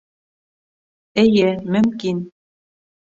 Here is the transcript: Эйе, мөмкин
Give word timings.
Эйе, 1.23 1.47
мөмкин 1.75 2.27